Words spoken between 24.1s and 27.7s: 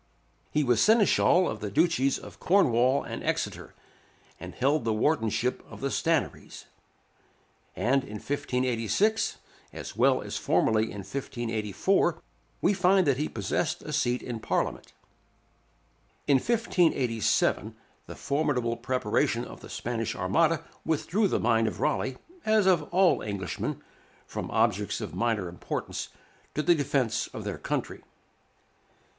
from objects of minor importance, to the defence of their